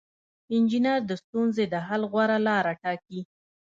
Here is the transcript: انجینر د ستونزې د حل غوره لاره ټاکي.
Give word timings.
انجینر 0.55 0.99
د 1.05 1.11
ستونزې 1.21 1.65
د 1.73 1.75
حل 1.87 2.01
غوره 2.11 2.37
لاره 2.47 2.73
ټاکي. 2.81 3.21